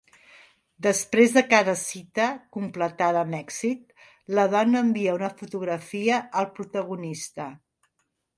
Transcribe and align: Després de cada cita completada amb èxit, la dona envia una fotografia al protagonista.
Després 0.85 1.33
de 1.35 1.43
cada 1.49 1.75
cita 1.81 2.25
completada 2.57 3.21
amb 3.25 3.37
èxit, 3.41 3.85
la 4.39 4.47
dona 4.55 4.83
envia 4.87 5.15
una 5.19 5.31
fotografia 5.43 6.19
al 6.43 6.51
protagonista. 6.59 7.49